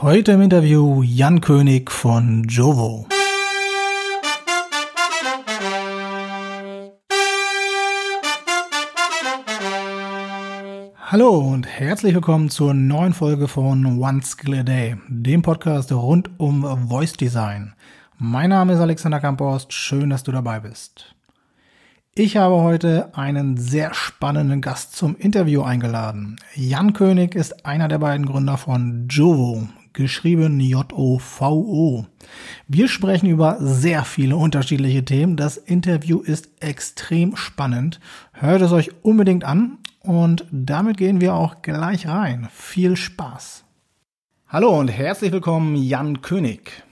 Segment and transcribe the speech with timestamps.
[0.00, 3.08] Heute im Interview Jan König von Jovo.
[11.04, 16.30] Hallo und herzlich willkommen zur neuen Folge von One Skill a Day, dem Podcast rund
[16.38, 17.74] um Voice Design.
[18.18, 21.16] Mein Name ist Alexander Kampost, schön, dass du dabei bist.
[22.14, 26.36] Ich habe heute einen sehr spannenden Gast zum Interview eingeladen.
[26.54, 29.66] Jan König ist einer der beiden Gründer von Jovo,
[29.98, 32.06] geschrieben J-O-V-O.
[32.68, 35.36] Wir sprechen über sehr viele unterschiedliche Themen.
[35.36, 37.98] Das Interview ist extrem spannend.
[38.32, 42.48] Hört es euch unbedingt an und damit gehen wir auch gleich rein.
[42.54, 43.64] Viel Spaß.
[44.46, 46.84] Hallo und herzlich willkommen, Jan König.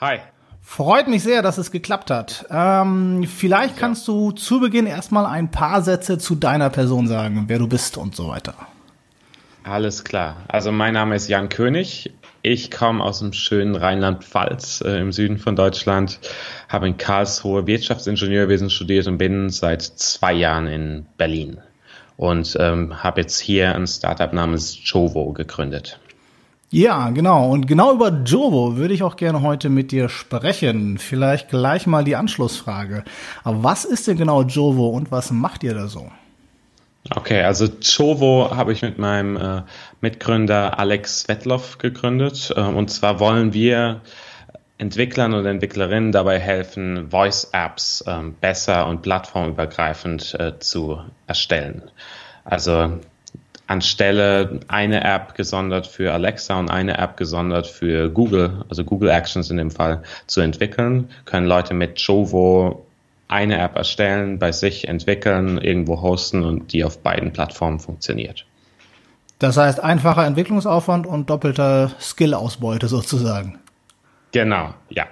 [0.00, 0.18] Hi.
[0.62, 2.46] Freut mich sehr, dass es geklappt hat.
[2.48, 3.80] Ähm, vielleicht ja.
[3.80, 7.96] kannst du zu Beginn erstmal ein paar Sätze zu deiner Person sagen, wer du bist
[7.96, 8.54] und so weiter.
[9.64, 10.36] Alles klar.
[10.46, 12.12] Also mein Name ist Jan König.
[12.48, 16.20] Ich komme aus dem schönen Rheinland-Pfalz äh, im Süden von Deutschland,
[16.68, 21.58] habe in Karlsruhe Wirtschaftsingenieurwesen studiert und bin seit zwei Jahren in Berlin
[22.16, 25.98] und ähm, habe jetzt hier ein Startup namens Jovo gegründet.
[26.70, 27.50] Ja, genau.
[27.50, 30.98] Und genau über Jovo würde ich auch gerne heute mit dir sprechen.
[30.98, 33.02] Vielleicht gleich mal die Anschlussfrage.
[33.42, 36.12] Aber was ist denn genau Jovo und was macht ihr da so?
[37.14, 39.62] Okay, also Jovo habe ich mit meinem äh,
[40.00, 42.52] Mitgründer Alex Svetloff gegründet.
[42.56, 44.00] Äh, und zwar wollen wir
[44.78, 51.90] Entwicklern und Entwicklerinnen dabei helfen, Voice-Apps ähm, besser und plattformübergreifend äh, zu erstellen.
[52.44, 53.00] Also
[53.66, 59.50] anstelle eine App gesondert für Alexa und eine App gesondert für Google, also Google Actions
[59.50, 62.85] in dem Fall, zu entwickeln, können Leute mit Jovo
[63.28, 68.46] eine App erstellen, bei sich entwickeln, irgendwo hosten und die auf beiden Plattformen funktioniert.
[69.38, 73.58] Das heißt einfacher Entwicklungsaufwand und doppelter Skill-Ausbeute sozusagen.
[74.32, 75.06] Genau, ja.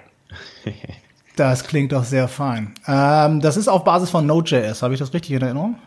[1.35, 2.73] das klingt doch sehr fein.
[2.87, 5.77] Ähm, das ist auf Basis von Node.js, habe ich das richtig in Erinnerung?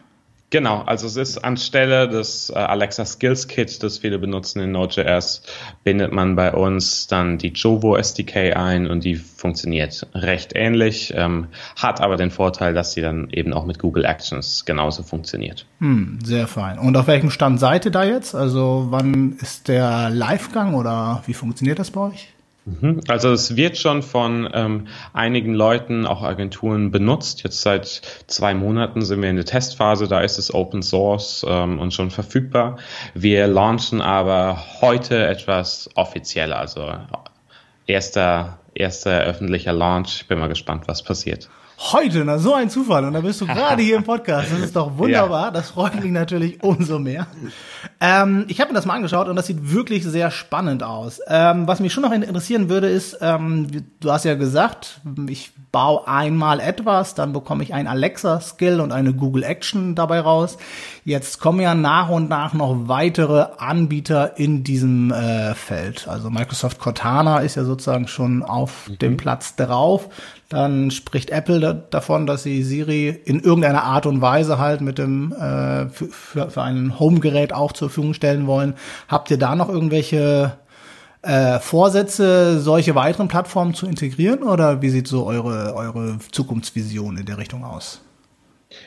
[0.51, 5.43] Genau, also es ist anstelle des äh, Alexa Skills Kit, das viele benutzen in Node.js,
[5.85, 11.49] bindet man bei uns dann die Jovo SDK ein und die funktioniert recht ähnlich, ähm,
[11.77, 15.67] hat aber den Vorteil, dass sie dann eben auch mit Google Actions genauso funktioniert.
[15.81, 16.79] Hm, sehr fein.
[16.79, 18.35] Und auf welchem Stand seid ihr da jetzt?
[18.35, 22.29] Also wann ist der Livegang oder wie funktioniert das bei euch?
[22.69, 23.01] Mhm.
[23.09, 27.43] Also es wird schon von ähm, einigen Leuten, auch Agenturen benutzt.
[27.43, 27.87] Jetzt seit
[28.27, 32.11] zwei Monaten sind wir in der Testphase, da ist es Open Source ähm, und schon
[32.11, 32.79] verfügbar.
[33.15, 36.93] Wir launchen aber heute etwas offizieller, also
[37.87, 40.21] erster, erster öffentlicher Launch.
[40.23, 41.49] Ich bin mal gespannt, was passiert.
[41.81, 43.05] Heute, na so ein Zufall.
[43.05, 44.51] Und da bist du gerade hier im Podcast.
[44.51, 45.47] Das ist doch wunderbar.
[45.47, 45.51] Ja.
[45.53, 47.29] Das freut mich natürlich umso mehr.
[48.01, 51.21] Ähm, ich habe mir das mal angeschaut und das sieht wirklich sehr spannend aus.
[51.29, 53.69] Ähm, was mich schon noch interessieren würde, ist, ähm,
[54.01, 59.13] du hast ja gesagt, ich baue einmal etwas, dann bekomme ich ein Alexa-Skill und eine
[59.13, 60.59] Google Action dabei raus.
[61.05, 66.09] Jetzt kommen ja nach und nach noch weitere Anbieter in diesem äh, Feld.
[66.09, 68.99] Also Microsoft Cortana ist ja sozusagen schon auf mhm.
[68.99, 70.09] dem Platz drauf.
[70.49, 74.97] Dann spricht Apple da, davon, dass sie Siri in irgendeiner Art und Weise halt mit
[74.97, 78.75] dem äh, für, für ein Home-Gerät auch zur Verfügung stellen wollen.
[79.09, 80.57] Habt ihr da noch irgendwelche
[81.21, 87.27] äh, Vorsätze, solche weiteren Plattformen zu integrieren oder wie sieht so eure, eure Zukunftsvision in
[87.27, 88.01] der Richtung aus?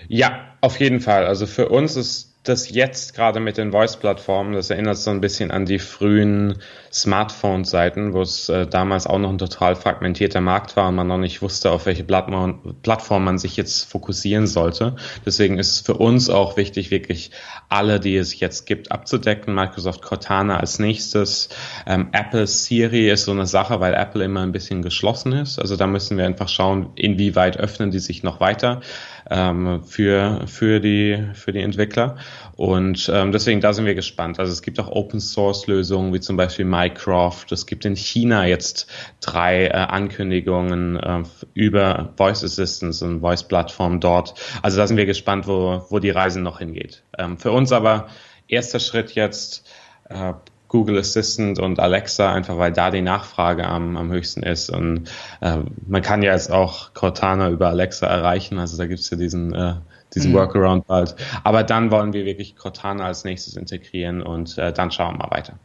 [0.08, 1.26] Ja, auf jeden Fall.
[1.26, 5.52] Also für uns ist das jetzt gerade mit den Voice-Plattformen, das erinnert so ein bisschen
[5.52, 6.58] an die frühen
[6.94, 11.18] Smartphone-Seiten, wo es äh, damals auch noch ein total fragmentierter Markt war und man noch
[11.18, 14.96] nicht wusste, auf welche Plattform man sich jetzt fokussieren sollte.
[15.26, 17.32] Deswegen ist es für uns auch wichtig, wirklich
[17.70, 19.56] alle, die es jetzt gibt, abzudecken.
[19.56, 21.50] Microsoft Cortana als nächstes.
[21.88, 25.60] Ähm, Apple Siri ist so eine Sache, weil Apple immer ein bisschen geschlossen ist.
[25.60, 28.82] Also da müssen wir einfach schauen, inwieweit öffnen die sich noch weiter
[29.30, 32.18] ähm, für, für, die, für die Entwickler.
[32.58, 34.40] Und ähm, deswegen, da sind wir gespannt.
[34.40, 37.52] Also es gibt auch Open Source Lösungen, wie zum Beispiel Mycroft.
[37.52, 38.88] Es gibt in China jetzt
[39.20, 41.24] drei äh, Ankündigungen äh,
[41.54, 44.34] über Voice Assistance und Voice Plattform dort.
[44.62, 47.04] Also da sind wir gespannt, wo, wo die Reise noch hingeht.
[47.18, 48.08] Ähm, für uns aber
[48.48, 49.70] erster Schritt jetzt
[50.10, 50.34] äh,
[50.68, 54.70] Google Assistant und Alexa, einfach weil da die Nachfrage am, am höchsten ist.
[54.70, 55.12] Und
[55.42, 58.58] äh, man kann ja jetzt auch Cortana über Alexa erreichen.
[58.58, 59.76] Also da gibt es ja diesen, äh,
[60.16, 60.36] diesen mhm.
[60.38, 61.16] Workaround bald.
[61.44, 65.32] Aber dann wollen wir wirklich Cortana als nächstes integrieren und äh, dann schauen wir mal
[65.32, 65.60] weiter.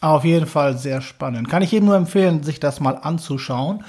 [0.00, 1.48] Auf jeden Fall sehr spannend.
[1.48, 3.84] Kann ich jedem nur empfehlen, sich das mal anzuschauen.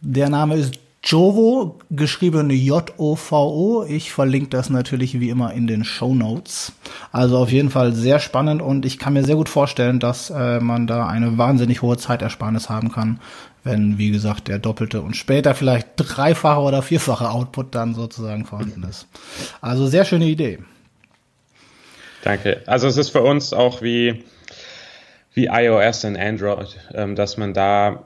[0.00, 3.84] Der Name ist Jovo, geschrieben J-O-V-O.
[3.84, 6.72] Ich verlinke das natürlich wie immer in den Show Notes.
[7.12, 10.60] Also auf jeden Fall sehr spannend und ich kann mir sehr gut vorstellen, dass äh,
[10.60, 13.20] man da eine wahnsinnig hohe Zeitersparnis haben kann,
[13.64, 18.82] wenn, wie gesagt, der doppelte und später vielleicht dreifache oder vierfache Output dann sozusagen vorhanden
[18.82, 19.06] ist.
[19.60, 20.58] Also sehr schöne Idee.
[22.22, 22.62] Danke.
[22.66, 24.24] Also es ist für uns auch wie,
[25.38, 28.02] wie iOS und Android, ähm, dass man da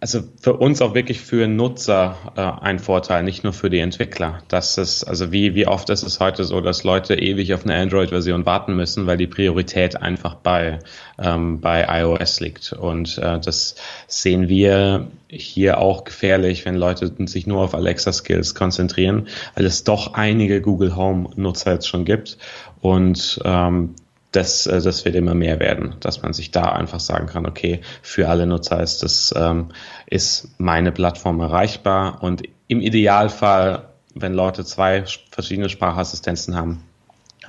[0.00, 4.38] also für uns auch wirklich für Nutzer äh, ein Vorteil, nicht nur für die Entwickler.
[4.48, 7.76] Das ist, also wie, wie oft ist es heute so, dass Leute ewig auf eine
[7.76, 10.78] Android-Version warten müssen, weil die Priorität einfach bei,
[11.18, 12.72] ähm, bei iOS liegt.
[12.72, 13.74] Und äh, das
[14.06, 20.14] sehen wir hier auch gefährlich, wenn Leute sich nur auf Alexa-Skills konzentrieren, weil es doch
[20.14, 22.38] einige Google Home-Nutzer jetzt schon gibt.
[22.80, 23.94] Und ähm,
[24.32, 27.80] das, äh, das wird immer mehr werden, dass man sich da einfach sagen kann, okay,
[28.02, 29.68] für alle Nutzer ist das ähm,
[30.06, 36.84] ist meine Plattform erreichbar und im Idealfall, wenn Leute zwei verschiedene Sprachassistenzen haben,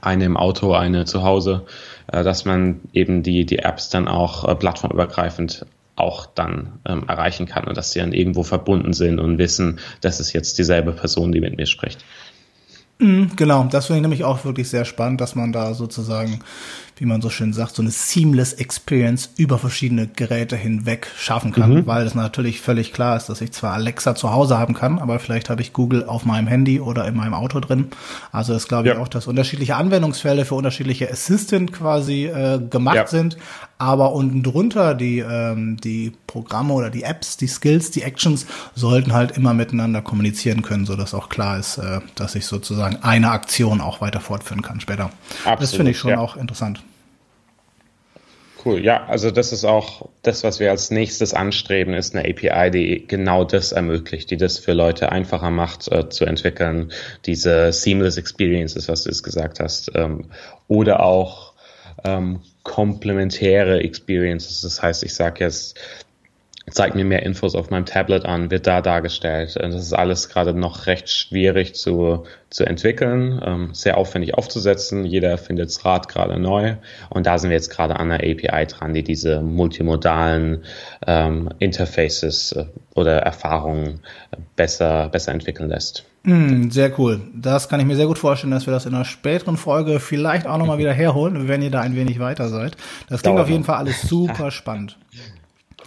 [0.01, 1.65] eine im Auto, eine zu Hause,
[2.11, 7.45] äh, dass man eben die die Apps dann auch äh, plattformübergreifend auch dann ähm, erreichen
[7.45, 11.31] kann und dass sie dann irgendwo verbunden sind und wissen, das ist jetzt dieselbe Person,
[11.31, 12.03] die mit mir spricht.
[13.01, 16.39] Mhm, genau, das finde ich nämlich auch wirklich sehr spannend, dass man da sozusagen,
[16.97, 21.73] wie man so schön sagt, so eine seamless Experience über verschiedene Geräte hinweg schaffen kann,
[21.73, 21.87] mhm.
[21.87, 25.17] weil es natürlich völlig klar ist, dass ich zwar Alexa zu Hause haben kann, aber
[25.17, 27.87] vielleicht habe ich Google auf meinem Handy oder in meinem Auto drin.
[28.31, 29.01] Also ist glaube ich ja.
[29.01, 33.07] auch, dass unterschiedliche Anwendungsfälle für unterschiedliche Assistant quasi äh, gemacht ja.
[33.07, 33.35] sind,
[33.79, 38.45] aber unten drunter die ähm, die Programme oder die Apps, die Skills, die Actions
[38.75, 42.90] sollten halt immer miteinander kommunizieren können, so dass auch klar ist, äh, dass ich sozusagen
[42.97, 45.11] eine Aktion auch weiter fortführen kann später.
[45.39, 46.19] Absolut, das finde ich schon ja.
[46.19, 46.83] auch interessant.
[48.63, 52.69] Cool, ja, also das ist auch das, was wir als nächstes anstreben, ist eine API,
[52.69, 56.91] die genau das ermöglicht, die das für Leute einfacher macht äh, zu entwickeln,
[57.25, 60.25] diese Seamless Experiences, was du jetzt gesagt hast, ähm,
[60.67, 61.53] oder auch
[62.03, 64.61] ähm, komplementäre Experiences.
[64.61, 65.79] Das heißt, ich sage jetzt,
[66.69, 69.55] zeigt mir mehr Infos auf meinem Tablet an, wird da dargestellt.
[69.59, 75.05] Das ist alles gerade noch recht schwierig zu, zu entwickeln, ähm, sehr aufwendig aufzusetzen.
[75.05, 76.75] Jeder findet das Rad gerade neu
[77.09, 80.63] und da sind wir jetzt gerade an der API dran, die diese multimodalen
[81.07, 84.01] ähm, Interfaces äh, oder Erfahrungen
[84.55, 86.05] besser, besser entwickeln lässt.
[86.23, 87.21] Mm, sehr cool.
[87.33, 90.45] Das kann ich mir sehr gut vorstellen, dass wir das in einer späteren Folge vielleicht
[90.45, 92.77] auch nochmal wieder herholen, wenn ihr da ein wenig weiter seid.
[93.09, 93.67] Das klingt Dauer auf jeden noch.
[93.67, 94.97] Fall alles super spannend.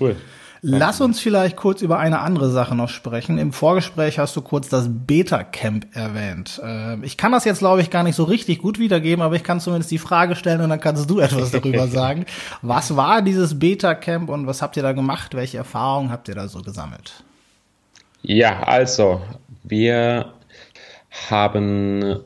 [0.01, 0.17] Cool.
[0.67, 3.37] Lass uns vielleicht kurz über eine andere Sache noch sprechen.
[3.37, 6.59] Im Vorgespräch hast du kurz das Beta-Camp erwähnt.
[6.65, 9.45] Äh, ich kann das jetzt, glaube ich, gar nicht so richtig gut wiedergeben, aber ich
[9.45, 12.25] kann zumindest die Frage stellen und dann kannst du etwas darüber sagen.
[12.63, 15.35] Was war dieses Beta-Camp und was habt ihr da gemacht?
[15.35, 17.25] Welche Erfahrungen habt ihr da so gesammelt?
[18.23, 19.21] Ja, also,
[19.65, 20.33] wir
[21.29, 22.21] haben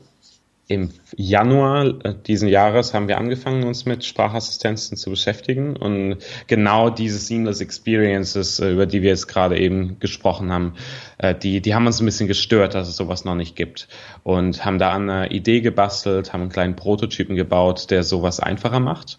[0.69, 5.75] im Januar äh, diesen Jahres haben wir angefangen, uns mit Sprachassistenzen zu beschäftigen.
[5.75, 10.75] Und genau diese Seamless Experiences, äh, über die wir jetzt gerade eben gesprochen haben,
[11.17, 13.87] äh, die, die haben uns ein bisschen gestört, dass es sowas noch nicht gibt.
[14.21, 18.79] Und haben da an einer Idee gebastelt, haben einen kleinen Prototypen gebaut, der sowas einfacher
[18.79, 19.17] macht.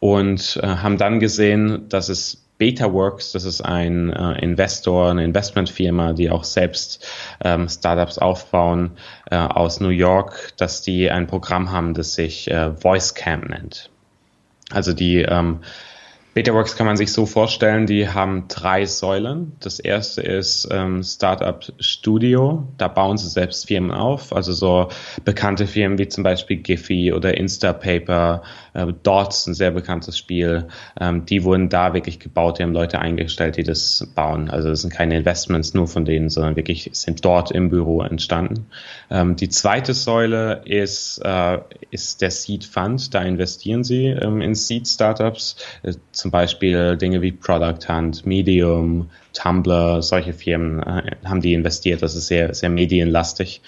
[0.00, 6.30] Und haben dann gesehen, dass es BetaWorks, das ist ein äh, Investor, eine Investmentfirma, die
[6.30, 7.06] auch selbst
[7.42, 8.92] ähm, Startups aufbauen
[9.30, 13.90] äh, aus New York, dass die ein Programm haben, das sich äh, VoiceCamp nennt.
[14.70, 15.60] Also die ähm,
[16.38, 19.56] Betaworks kann man sich so vorstellen, die haben drei Säulen.
[19.58, 22.68] Das erste ist ähm, Startup Studio.
[22.76, 24.88] Da bauen sie selbst Firmen auf, also so
[25.24, 28.42] bekannte Firmen wie zum Beispiel Giphy oder Instapaper,
[28.74, 30.68] äh, Dots, ein sehr bekanntes Spiel.
[31.00, 34.50] Ähm, die wurden da wirklich gebaut, die haben Leute eingestellt, die das bauen.
[34.50, 38.66] Also das sind keine Investments nur von denen, sondern wirklich sind dort im Büro entstanden.
[39.10, 41.58] Ähm, die zweite Säule ist, äh,
[41.90, 43.14] ist der Seed Fund.
[43.14, 45.56] Da investieren sie ähm, in Seed Startups.
[45.82, 52.02] Äh, zum Beispiel Dinge wie Product Hunt, Medium, Tumblr, solche Firmen äh, haben die investiert.
[52.02, 53.62] Das ist sehr, sehr medienlastig.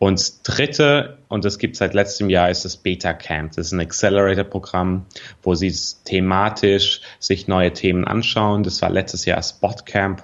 [0.00, 3.54] Und dritte, und das gibt seit letztem Jahr, ist das Beta Camp.
[3.54, 5.04] Das ist ein Accelerator-Programm,
[5.42, 5.74] wo sie
[6.06, 8.62] thematisch sich neue Themen anschauen.
[8.62, 10.22] Das war letztes Jahr Spot Camp.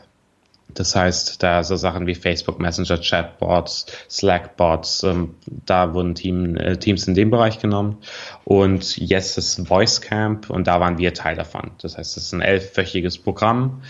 [0.72, 6.78] Das heißt, da so Sachen wie Facebook Messenger, Chatbots, Slackbots, ähm, da wurden Team, äh,
[6.78, 7.98] Teams in dem Bereich genommen.
[8.44, 11.72] Und jetzt ist Voice Camp und da waren wir Teil davon.
[11.82, 13.82] Das heißt, es ist ein elfwöchiges Programm.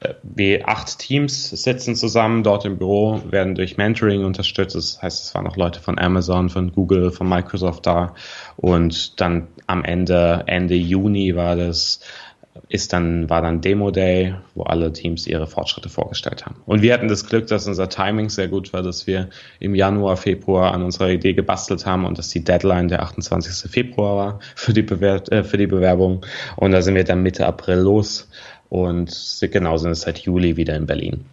[0.00, 4.76] Äh, wir acht Teams sitzen zusammen dort im Büro, werden durch Mentoring unterstützt.
[4.76, 8.14] Das heißt, es waren auch Leute von Amazon, von Google, von Microsoft da.
[8.56, 12.00] Und dann am Ende, Ende Juni war das,
[12.68, 16.56] ist dann, war dann Demo Day, wo alle Teams ihre Fortschritte vorgestellt haben.
[16.66, 19.28] Und wir hatten das Glück, dass unser Timing sehr gut war, dass wir
[19.60, 23.70] im Januar, Februar an unserer Idee gebastelt haben und dass die Deadline der 28.
[23.70, 26.24] Februar war für die, Bewer äh, für die Bewerbung.
[26.56, 28.28] Und da sind wir dann Mitte April los
[28.68, 31.24] und genau sind es seit Juli wieder in Berlin.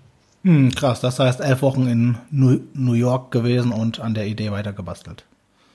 [0.43, 4.73] Hm, krass, das heißt elf Wochen in New York gewesen und an der Idee weiter
[4.73, 5.25] gebastelt.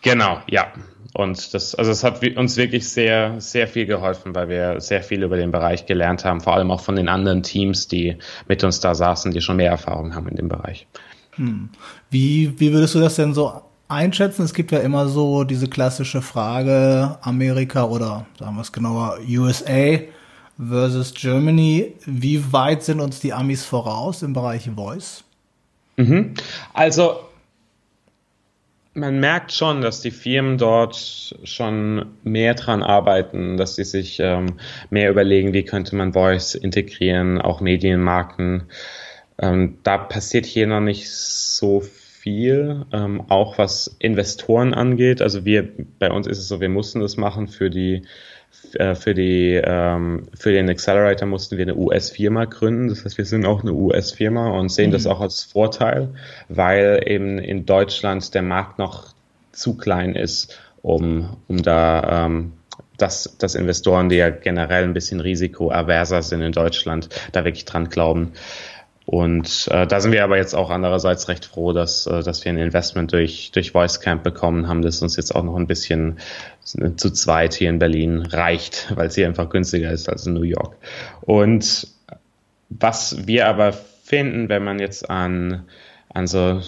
[0.02, 0.68] Genau, ja.
[1.12, 5.24] Und das, also es hat uns wirklich sehr, sehr viel geholfen, weil wir sehr viel
[5.24, 8.78] über den Bereich gelernt haben, vor allem auch von den anderen Teams, die mit uns
[8.78, 10.86] da saßen, die schon mehr Erfahrung haben in dem Bereich.
[11.32, 11.70] Hm.
[12.10, 14.44] Wie, wie würdest du das denn so einschätzen?
[14.44, 19.98] Es gibt ja immer so diese klassische Frage, Amerika oder sagen wir es genauer, USA
[20.68, 21.94] versus Germany.
[22.04, 25.24] Wie weit sind uns die Amis voraus im Bereich Voice?
[25.96, 26.34] Mhm.
[26.72, 27.20] Also
[28.94, 34.56] man merkt schon, dass die Firmen dort schon mehr dran arbeiten, dass sie sich ähm,
[34.90, 38.64] mehr überlegen, wie könnte man Voice integrieren, auch Medienmarken.
[39.38, 45.22] Ähm, da passiert hier noch nicht so viel, ähm, auch was Investoren angeht.
[45.22, 48.02] Also wir, bei uns ist es so, wir mussten das machen für die
[48.94, 52.88] für, die, ähm, für den Accelerator mussten wir eine US-Firma gründen.
[52.88, 54.94] Das heißt, wir sind auch eine US-Firma und sehen mhm.
[54.94, 56.10] das auch als Vorteil,
[56.48, 59.14] weil eben in Deutschland der Markt noch
[59.52, 62.52] zu klein ist, um, um da ähm,
[62.96, 67.88] dass, dass Investoren, die ja generell ein bisschen risikoaverser sind in Deutschland, da wirklich dran
[67.88, 68.32] glauben.
[69.10, 72.52] Und äh, da sind wir aber jetzt auch andererseits recht froh, dass, äh, dass wir
[72.52, 76.20] ein Investment durch, durch VoiceCamp bekommen haben, das uns jetzt auch noch ein bisschen
[76.62, 80.44] zu zweit hier in Berlin reicht, weil es hier einfach günstiger ist als in New
[80.44, 80.76] York.
[81.22, 81.88] Und
[82.68, 85.64] was wir aber finden, wenn man jetzt an,
[86.14, 86.60] an so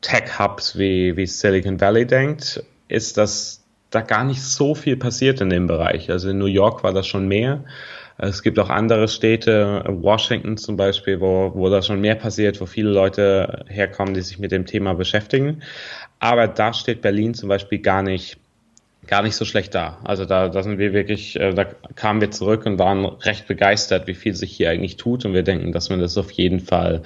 [0.00, 5.50] Tech-Hubs wie, wie Silicon Valley denkt, ist, dass da gar nicht so viel passiert in
[5.50, 6.10] dem Bereich.
[6.10, 7.62] Also in New York war das schon mehr.
[8.22, 12.66] Es gibt auch andere Städte, Washington zum Beispiel, wo, wo da schon mehr passiert, wo
[12.66, 15.62] viele Leute herkommen, die sich mit dem Thema beschäftigen.
[16.18, 18.38] Aber da steht Berlin zum Beispiel gar nicht
[19.06, 19.98] gar nicht so schlecht da.
[20.04, 24.06] Also da, da sind wir wirklich, äh, da kamen wir zurück und waren recht begeistert,
[24.06, 25.24] wie viel sich hier eigentlich tut.
[25.24, 27.02] Und wir denken, dass man das auf jeden Fall,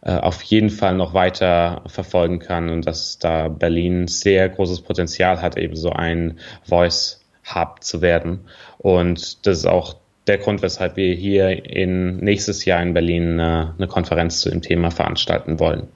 [0.00, 5.42] äh, auf jeden Fall noch weiter verfolgen kann und dass da Berlin sehr großes Potenzial
[5.42, 7.20] hat, eben so ein Voice
[7.54, 8.46] Hub zu werden.
[8.78, 13.74] Und das ist auch der Grund, weshalb wir hier in nächstes Jahr in Berlin eine,
[13.74, 15.88] äh, eine Konferenz zu dem Thema veranstalten wollen.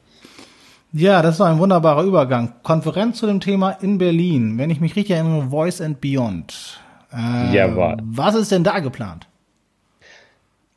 [0.92, 2.54] Ja, das ist ein wunderbarer Übergang.
[2.62, 4.56] Konferenz zu dem Thema in Berlin.
[4.56, 6.80] Wenn ich mich richtig erinnere, Voice and Beyond.
[7.12, 7.98] Äh, Jawohl.
[8.02, 9.26] Was ist denn da geplant?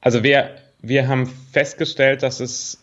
[0.01, 0.49] Also wir,
[0.81, 2.81] wir haben festgestellt, dass es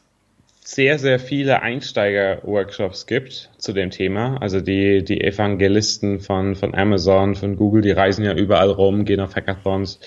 [0.65, 4.37] sehr, sehr viele Einsteiger-Workshops gibt zu dem Thema.
[4.41, 9.21] Also die, die Evangelisten von, von Amazon, von Google, die reisen ja überall rum, gehen
[9.21, 9.99] auf Hackathons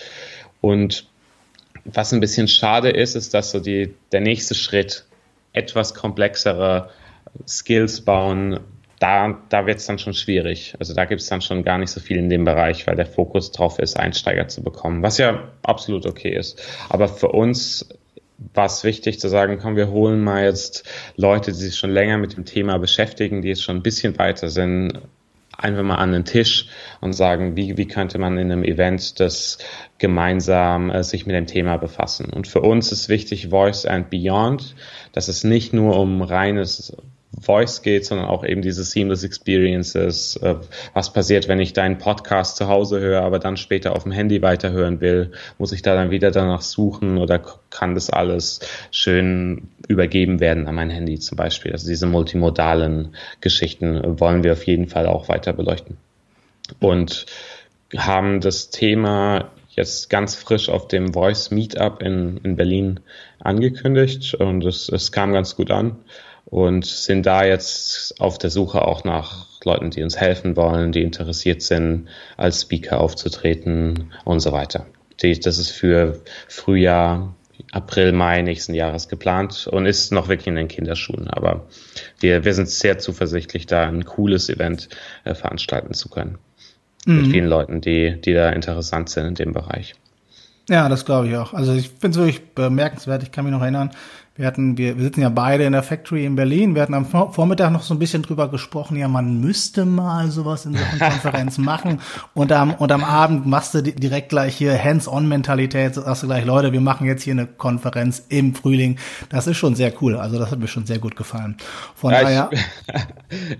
[0.61, 1.07] und
[1.85, 5.05] was ein bisschen schade ist, ist, dass so die, der nächste Schritt
[5.53, 6.89] etwas komplexere
[7.47, 8.59] Skills bauen,
[8.99, 10.75] da, da wird es dann schon schwierig.
[10.79, 13.07] Also da gibt es dann schon gar nicht so viel in dem Bereich, weil der
[13.07, 16.61] Fokus drauf ist, Einsteiger zu bekommen, was ja absolut okay ist.
[16.89, 17.89] Aber für uns
[18.53, 22.17] war es wichtig zu sagen, komm, wir holen mal jetzt Leute, die sich schon länger
[22.19, 24.99] mit dem Thema beschäftigen, die jetzt schon ein bisschen weiter sind,
[25.57, 26.67] einfach mal an den Tisch
[27.01, 29.57] und sagen, wie, wie könnte man in einem Event das
[29.97, 32.31] gemeinsam äh, sich mit dem Thema befassen.
[32.31, 34.75] Und für uns ist wichtig Voice and Beyond,
[35.11, 36.95] dass es nicht nur um reines
[37.39, 40.35] Voice geht, sondern auch eben diese Seamless Experiences.
[40.37, 40.55] Äh,
[40.93, 44.41] was passiert, wenn ich deinen Podcast zu Hause höre, aber dann später auf dem Handy
[44.41, 45.31] weiterhören will?
[45.57, 48.59] Muss ich da dann wieder danach suchen oder kann das alles
[48.91, 51.71] schön übergeben werden an mein Handy zum Beispiel?
[51.71, 55.97] Also diese multimodalen Geschichten wollen wir auf jeden Fall auch weiter beleuchten.
[56.79, 57.25] Und
[57.95, 62.99] haben das Thema jetzt ganz frisch auf dem Voice Meetup in, in Berlin
[63.39, 65.95] angekündigt und es, es kam ganz gut an
[66.45, 71.03] und sind da jetzt auf der Suche auch nach Leuten, die uns helfen wollen, die
[71.03, 72.07] interessiert sind,
[72.37, 74.85] als Speaker aufzutreten und so weiter.
[75.21, 77.35] Das ist für Frühjahr,
[77.71, 81.27] April, Mai nächsten Jahres geplant und ist noch wirklich in den Kinderschuhen.
[81.27, 81.67] Aber
[82.19, 84.89] wir, wir sind sehr zuversichtlich, da ein cooles Event
[85.23, 86.39] äh, veranstalten zu können.
[87.05, 87.21] Mhm.
[87.21, 89.95] Mit vielen Leuten, die, die da interessant sind in dem Bereich.
[90.69, 91.53] Ja, das glaube ich auch.
[91.53, 93.23] Also ich finde es wirklich bemerkenswert.
[93.23, 93.91] Ich kann mich noch erinnern,
[94.35, 96.73] Wir hatten, wir, wir sitzen ja beide in der Factory in Berlin.
[96.73, 100.65] Wir hatten am Vormittag noch so ein bisschen drüber gesprochen, ja, man müsste mal sowas
[100.65, 101.99] in Sachen Konferenz machen.
[102.33, 106.71] Und am, und am Abend machst du direkt gleich hier Hands-on-Mentalität, sagst du gleich, Leute,
[106.71, 108.97] wir machen jetzt hier eine Konferenz im Frühling.
[109.27, 110.15] Das ist schon sehr cool.
[110.15, 111.57] Also das hat mir schon sehr gut gefallen.
[111.93, 112.49] Von ja, daher.
[112.51, 112.61] Ich,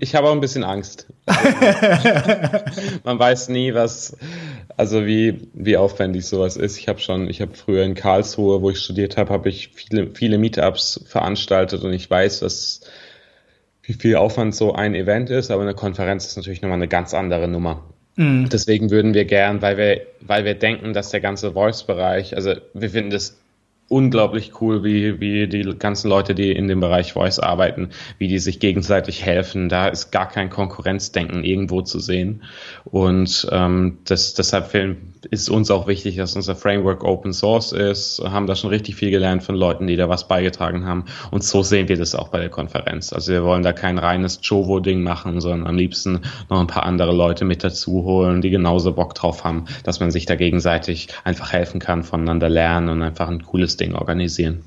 [0.00, 1.06] ich habe auch ein bisschen Angst.
[3.04, 4.16] man weiß nie, was,
[4.78, 6.78] also wie, wie aufwendig sowas ist.
[6.78, 10.08] Ich habe schon, ich habe früher in Karlsruhe, wo ich studiert habe, habe ich viele,
[10.14, 12.80] viele Meetups veranstaltet und ich weiß, was,
[13.82, 17.14] wie viel Aufwand so ein Event ist, aber eine Konferenz ist natürlich nochmal eine ganz
[17.14, 17.82] andere Nummer.
[18.16, 18.48] Mhm.
[18.48, 22.90] Deswegen würden wir gern, weil wir, weil wir denken, dass der ganze Voice-Bereich, also wir
[22.90, 23.38] finden das
[23.88, 28.38] unglaublich cool, wie, wie die ganzen Leute, die in dem Bereich Voice arbeiten, wie die
[28.38, 29.68] sich gegenseitig helfen.
[29.68, 32.42] Da ist gar kein Konkurrenzdenken irgendwo zu sehen.
[32.84, 34.72] Und ähm, das, deshalb
[35.30, 38.22] ist uns auch wichtig, dass unser Framework Open Source ist.
[38.24, 41.04] Haben da schon richtig viel gelernt von Leuten, die da was beigetragen haben.
[41.30, 43.12] Und so sehen wir das auch bei der Konferenz.
[43.12, 47.12] Also wir wollen da kein reines Jovo-Ding machen, sondern am liebsten noch ein paar andere
[47.12, 51.52] Leute mit dazu holen, die genauso Bock drauf haben, dass man sich da gegenseitig einfach
[51.52, 54.62] helfen kann, voneinander lernen und einfach ein cooles organisieren.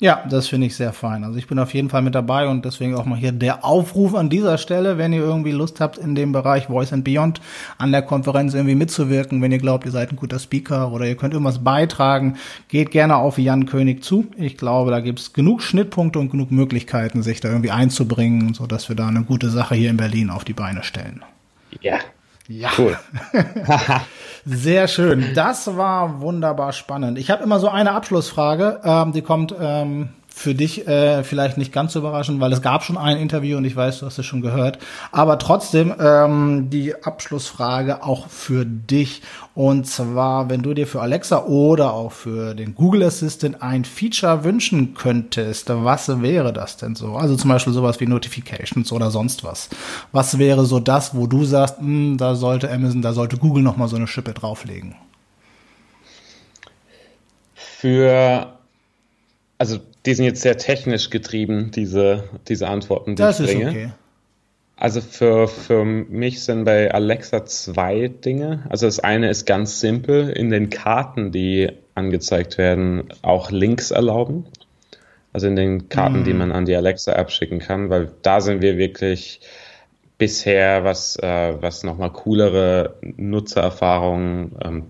[0.00, 1.22] Ja, das finde ich sehr fein.
[1.22, 4.14] Also ich bin auf jeden Fall mit dabei und deswegen auch mal hier der Aufruf
[4.14, 7.40] an dieser Stelle, wenn ihr irgendwie Lust habt, in dem Bereich Voice and Beyond
[7.78, 11.16] an der Konferenz irgendwie mitzuwirken, wenn ihr glaubt, ihr seid ein guter Speaker oder ihr
[11.16, 12.36] könnt irgendwas beitragen,
[12.68, 14.26] geht gerne auf Jan König zu.
[14.36, 18.66] Ich glaube, da gibt es genug Schnittpunkte und genug Möglichkeiten, sich da irgendwie einzubringen, so
[18.66, 21.22] dass wir da eine gute Sache hier in Berlin auf die Beine stellen.
[21.80, 21.98] Ja.
[22.48, 22.70] Ja.
[22.76, 22.98] Cool.
[24.44, 25.32] Sehr schön.
[25.34, 27.18] Das war wunderbar spannend.
[27.18, 31.72] Ich habe immer so eine Abschlussfrage, ähm, die kommt ähm, für dich äh, vielleicht nicht
[31.72, 34.26] ganz so überraschend, weil es gab schon ein Interview und ich weiß, du hast es
[34.26, 34.78] schon gehört.
[35.12, 39.22] Aber trotzdem ähm, die Abschlussfrage auch für dich.
[39.54, 44.42] Und zwar, wenn du dir für Alexa oder auch für den Google Assistant ein Feature
[44.42, 47.14] wünschen könntest, was wäre das denn so?
[47.14, 49.70] Also zum Beispiel sowas wie Notifications oder sonst was.
[50.10, 53.62] Was wäre so das, wo du sagst, mh, hm, da sollte Amazon, da sollte Google
[53.62, 54.96] noch mal so eine Schippe drauflegen?
[57.54, 58.53] Für
[59.64, 63.64] also die sind jetzt sehr technisch getrieben, diese, diese Antworten, die das ich bringe.
[63.64, 63.90] Ist okay.
[64.76, 68.64] Also für, für mich sind bei Alexa zwei Dinge.
[68.68, 74.44] Also das eine ist ganz simpel, in den Karten, die angezeigt werden, auch Links erlauben.
[75.32, 76.24] Also in den Karten, mm.
[76.24, 79.40] die man an die Alexa-App schicken kann, weil da sind wir wirklich
[80.18, 84.82] bisher, was, äh, was nochmal coolere Nutzererfahrungen ähm,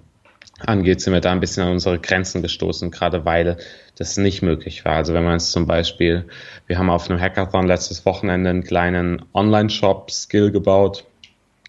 [0.61, 3.57] angeht, sind wir da ein bisschen an unsere Grenzen gestoßen, gerade weil
[3.97, 4.97] das nicht möglich war.
[4.97, 6.27] Also wenn man es zum Beispiel,
[6.67, 11.05] wir haben auf einem Hackathon letztes Wochenende einen kleinen Online-Shop-Skill gebaut.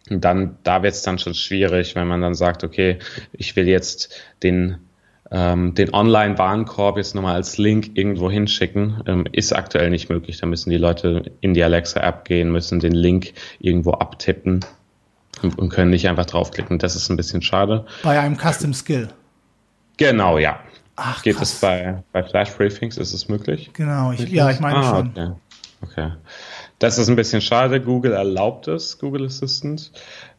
[0.10, 3.00] Und dann, da wird es dann schon schwierig, wenn man dann sagt, okay,
[3.34, 4.78] ich will jetzt den
[5.32, 10.40] ähm, den Online-Warenkorb jetzt nochmal als Link irgendwo hinschicken, ähm, ist aktuell nicht möglich.
[10.40, 14.64] Da müssen die Leute in die Alexa-App gehen, müssen den Link irgendwo abtippen
[15.42, 16.80] und, können nicht einfach draufklicken.
[16.80, 17.86] Das ist ein bisschen schade.
[18.04, 19.10] Bei einem Custom Skill.
[19.98, 20.60] Genau, ja.
[20.96, 22.98] Ach, Geht es bei, bei Flash Briefings?
[22.98, 23.72] Ist es möglich?
[23.74, 25.10] Genau, ich, ja, ich meine ah, schon.
[25.10, 25.32] Okay.
[25.82, 26.12] okay.
[26.80, 27.82] Das ist ein bisschen schade.
[27.82, 29.92] Google erlaubt es, Google Assistant.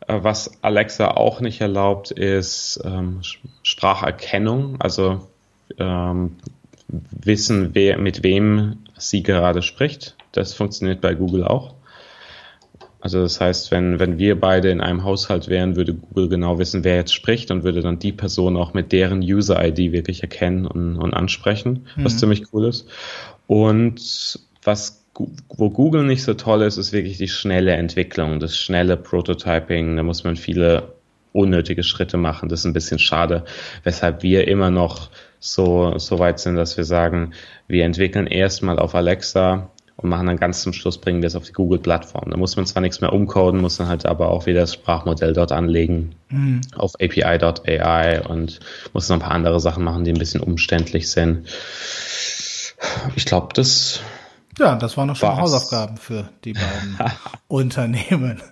[0.06, 3.20] Äh, was Alexa auch nicht erlaubt, ist ähm,
[3.62, 4.80] Spracherkennung.
[4.80, 5.26] Also
[5.78, 6.36] ähm,
[6.88, 10.16] wissen, wer, mit wem sie gerade spricht.
[10.32, 11.74] Das funktioniert bei Google auch.
[13.06, 16.82] Also das heißt, wenn, wenn wir beide in einem Haushalt wären, würde Google genau wissen,
[16.82, 20.96] wer jetzt spricht und würde dann die Person auch mit deren User-ID wirklich erkennen und,
[20.96, 22.18] und ansprechen, was mhm.
[22.18, 22.88] ziemlich cool ist.
[23.46, 25.04] Und was
[25.48, 29.96] wo Google nicht so toll ist, ist wirklich die schnelle Entwicklung, das schnelle Prototyping.
[29.96, 30.94] Da muss man viele
[31.30, 32.48] unnötige Schritte machen.
[32.48, 33.44] Das ist ein bisschen schade,
[33.84, 37.34] weshalb wir immer noch so, so weit sind, dass wir sagen,
[37.68, 39.70] wir entwickeln erstmal auf Alexa
[40.08, 42.30] machen dann ganz zum Schluss, bringen wir es auf die Google-Plattform.
[42.30, 45.32] Da muss man zwar nichts mehr umcoden, muss dann halt aber auch wieder das Sprachmodell
[45.32, 46.60] dort anlegen mhm.
[46.76, 48.60] auf API.ai und
[48.92, 51.48] muss noch ein paar andere Sachen machen, die ein bisschen umständlich sind.
[53.14, 54.00] Ich glaube, das
[54.58, 56.98] ja, das waren noch schon Hausaufgaben für die beiden
[57.48, 58.42] Unternehmen.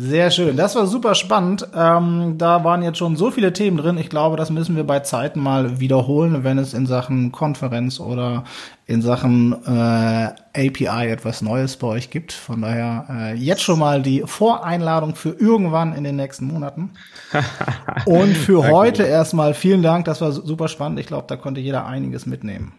[0.00, 0.56] Sehr schön.
[0.56, 1.66] Das war super spannend.
[1.74, 3.98] Ähm, da waren jetzt schon so viele Themen drin.
[3.98, 8.44] Ich glaube, das müssen wir bei Zeiten mal wiederholen, wenn es in Sachen Konferenz oder
[8.86, 12.32] in Sachen äh, API etwas Neues bei euch gibt.
[12.32, 16.90] Von daher äh, jetzt schon mal die Voreinladung für irgendwann in den nächsten Monaten.
[18.04, 20.04] Und für heute erstmal vielen Dank.
[20.04, 21.00] Das war super spannend.
[21.00, 22.72] Ich glaube, da konnte jeder einiges mitnehmen.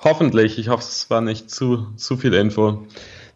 [0.00, 0.58] Hoffentlich.
[0.58, 2.84] Ich hoffe, es war nicht zu, zu viel Info,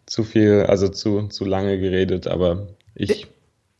[0.05, 3.27] zu viel, also zu, zu lange geredet, aber ich.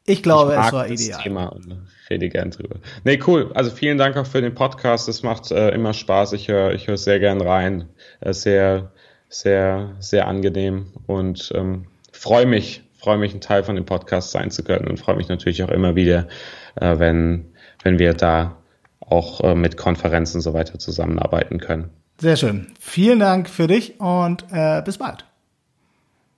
[0.06, 1.22] Ich glaube, ich es war ideal.
[1.22, 2.78] Thema und rede gern drüber.
[3.04, 3.52] Nee, cool.
[3.54, 5.08] Also vielen Dank auch für den Podcast.
[5.08, 6.34] Es macht äh, immer Spaß.
[6.34, 7.88] Ich höre ich höre sehr gern rein.
[8.20, 8.92] Äh, sehr,
[9.30, 14.52] sehr, sehr angenehm und ähm, freue mich, freue mich, ein Teil von dem Podcast sein
[14.52, 16.28] zu können und freue mich natürlich auch immer wieder,
[16.76, 18.58] äh, wenn, wenn wir da
[19.00, 21.90] auch äh, mit Konferenzen und so weiter zusammenarbeiten können.
[22.20, 22.68] Sehr schön.
[22.80, 25.26] Vielen Dank für dich und äh, bis bald.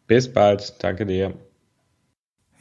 [0.07, 0.75] Bis bald.
[0.83, 1.33] Danke dir.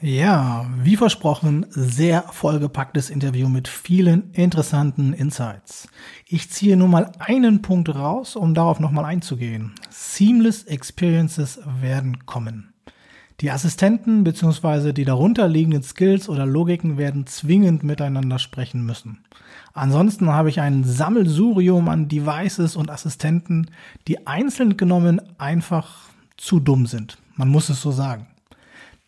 [0.05, 5.87] Ja, wie versprochen, sehr vollgepacktes Interview mit vielen interessanten Insights.
[6.27, 9.77] Ich ziehe nur mal einen Punkt raus, um darauf nochmal einzugehen.
[9.91, 12.73] Seamless Experiences werden kommen.
[13.41, 14.93] Die Assistenten bzw.
[14.93, 19.21] die darunterliegenden Skills oder Logiken werden zwingend miteinander sprechen müssen.
[19.73, 23.71] Ansonsten habe ich ein Sammelsurium an Devices und Assistenten,
[24.09, 27.19] die einzeln genommen einfach zu dumm sind.
[27.37, 28.27] Man muss es so sagen.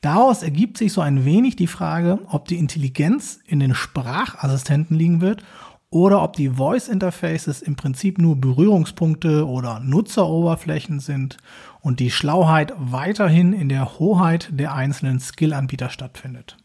[0.05, 5.23] Daraus ergibt sich so ein wenig die Frage, ob die Intelligenz in den Sprachassistenten liegen
[5.23, 5.43] wird
[5.89, 11.39] oder ob die Voice Interfaces im Prinzip nur Berührungspunkte oder Nutzeroberflächen sind
[11.81, 16.59] und die Schlauheit weiterhin in der Hoheit der einzelnen Skill-Anbieter stattfindet.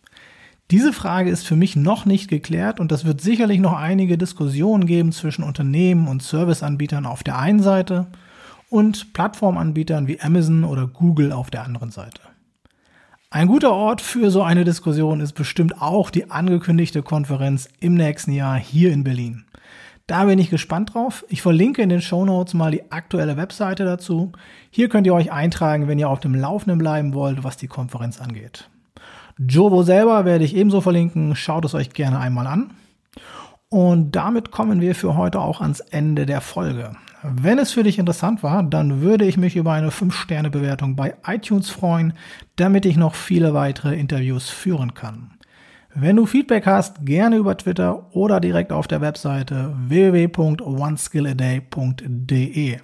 [0.70, 4.86] Diese Frage ist für mich noch nicht geklärt und das wird sicherlich noch einige Diskussionen
[4.86, 8.08] geben zwischen Unternehmen und Serviceanbietern auf der einen Seite
[8.70, 12.20] und Plattformanbietern wie Amazon oder Google auf der anderen Seite.
[13.32, 18.32] Ein guter Ort für so eine Diskussion ist bestimmt auch die angekündigte Konferenz im nächsten
[18.32, 19.46] Jahr hier in Berlin.
[20.08, 21.24] Da bin ich gespannt drauf.
[21.30, 24.32] Ich verlinke in den Show Notes mal die aktuelle Webseite dazu.
[24.72, 28.20] Hier könnt ihr euch eintragen, wenn ihr auf dem Laufenden bleiben wollt, was die Konferenz
[28.20, 28.68] angeht.
[29.38, 31.36] Jovo selber werde ich ebenso verlinken.
[31.36, 32.72] Schaut es euch gerne einmal an.
[33.70, 36.94] Und damit kommen wir für heute auch ans Ende der Folge.
[37.22, 41.70] Wenn es für dich interessant war, dann würde ich mich über eine 5-Sterne-Bewertung bei iTunes
[41.70, 42.14] freuen,
[42.56, 45.32] damit ich noch viele weitere Interviews führen kann.
[45.94, 52.78] Wenn du Feedback hast, gerne über Twitter oder direkt auf der Webseite www.oneskilladay.de.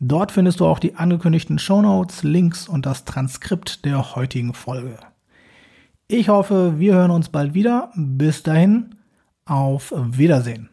[0.00, 4.98] Dort findest du auch die angekündigten Shownotes, Links und das Transkript der heutigen Folge.
[6.08, 7.90] Ich hoffe, wir hören uns bald wieder.
[7.94, 8.94] Bis dahin,
[9.44, 10.70] auf Wiedersehen.